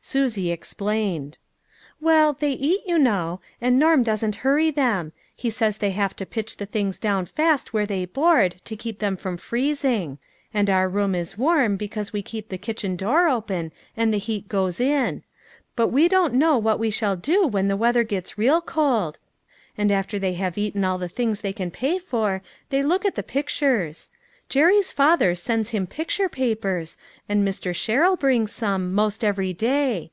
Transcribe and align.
Susie 0.00 0.52
explained:" 0.52 1.36
Well, 2.00 2.32
they 2.32 2.52
eat, 2.52 2.80
you 2.86 3.00
know; 3.00 3.40
and 3.60 3.78
Norm 3.80 4.04
doesn't 4.04 4.36
hurry 4.36 4.70
them; 4.70 5.12
he 5.34 5.50
says 5.50 5.76
they 5.78 5.90
have 5.90 6.14
to 6.16 6.24
pitch 6.24 6.56
the 6.56 6.66
things 6.66 7.00
down 7.00 7.26
fast 7.26 7.72
where 7.74 7.84
they 7.84 8.04
board, 8.04 8.56
to 8.64 8.76
keep 8.76 9.00
them 9.00 9.16
from 9.16 9.36
freezing; 9.36 10.18
and 10.54 10.70
our 10.70 10.88
room 10.88 11.16
is 11.16 11.36
warm, 11.36 11.76
because 11.76 12.12
we 12.12 12.22
keep 12.22 12.48
the 12.48 12.56
kitchen 12.56 12.94
door 12.94 13.28
open, 13.28 13.70
and 13.96 14.14
the 14.14 14.18
heat 14.18 14.48
goes 14.48 14.78
in; 14.78 15.24
but 15.74 15.88
we 15.88 16.06
don't 16.08 16.32
know 16.32 16.56
what 16.56 16.78
we 16.78 16.90
shall 16.90 17.16
do 17.16 17.44
when 17.46 17.66
the 17.66 17.76
weather 17.76 18.04
gets 18.04 18.38
real 18.38 18.60
cold; 18.60 19.18
and 19.76 19.90
after 19.90 20.16
they 20.18 20.34
have 20.34 20.56
eaten 20.56 20.84
all 20.84 20.96
the 20.96 21.08
things 21.08 21.40
they 21.40 21.52
can 21.52 21.72
pay 21.72 21.98
for, 21.98 22.40
they 22.70 22.84
look 22.84 23.04
at 23.04 23.16
the 23.16 23.22
pict 23.22 23.50
ures. 23.60 24.08
Jerry's 24.48 24.92
father 24.92 25.34
sends 25.34 25.70
him 25.70 25.86
picture 25.86 26.30
papers, 26.30 26.96
and 27.28 27.46
Mr. 27.46 27.74
Sherrill 27.74 28.16
brings 28.16 28.50
some, 28.50 28.94
most 28.94 29.22
every 29.22 29.52
day. 29.52 30.10